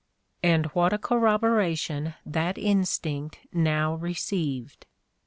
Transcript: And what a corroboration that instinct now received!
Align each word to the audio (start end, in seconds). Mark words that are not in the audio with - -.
And 0.41 0.65
what 0.73 0.93
a 0.93 0.97
corroboration 0.97 2.15
that 2.25 2.57
instinct 2.57 3.37
now 3.53 3.93
received! 3.93 4.87